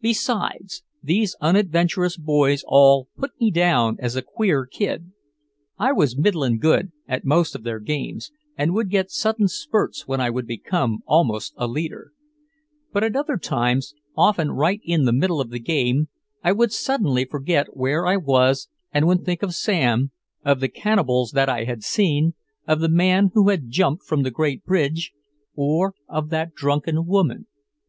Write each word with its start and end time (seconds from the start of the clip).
Besides, 0.00 0.84
these 1.02 1.34
unadventurous 1.40 2.16
boys 2.16 2.62
all 2.64 3.08
put 3.18 3.32
me 3.40 3.50
down 3.50 3.96
as 3.98 4.14
"a 4.14 4.22
queer 4.22 4.66
kid." 4.66 5.10
I 5.76 5.90
was 5.90 6.16
middling 6.16 6.60
good 6.60 6.92
at 7.08 7.24
most 7.24 7.56
of 7.56 7.64
their 7.64 7.80
games 7.80 8.30
and 8.56 8.72
would 8.72 8.88
get 8.88 9.10
sudden 9.10 9.48
spurts 9.48 10.06
when 10.06 10.20
I 10.20 10.30
would 10.30 10.46
become 10.46 11.00
almost 11.06 11.54
a 11.56 11.66
leader. 11.66 12.12
But 12.92 13.02
at 13.02 13.16
other 13.16 13.36
times, 13.36 13.94
often 14.16 14.52
right 14.52 14.80
in 14.84 15.06
the 15.06 15.12
middle 15.12 15.40
of 15.40 15.52
a 15.52 15.58
game, 15.58 16.06
I 16.44 16.52
would 16.52 16.72
suddenly 16.72 17.24
forget 17.24 17.76
where 17.76 18.06
I 18.06 18.18
was 18.18 18.68
and 18.92 19.08
would 19.08 19.24
think 19.24 19.42
of 19.42 19.56
Sam, 19.56 20.12
of 20.44 20.60
the 20.60 20.68
cannibals 20.68 21.32
that 21.32 21.48
I 21.48 21.64
had 21.64 21.82
seen, 21.82 22.34
of 22.68 22.78
the 22.78 22.88
man 22.88 23.30
who 23.34 23.48
had 23.48 23.70
jumped 23.70 24.04
from 24.04 24.22
the 24.22 24.30
Great 24.30 24.62
Bridge, 24.64 25.10
or 25.56 25.96
of 26.08 26.28
that 26.30 26.54
drunken 26.54 27.06
woman. 27.06 27.46